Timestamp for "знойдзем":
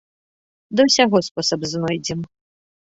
1.77-2.19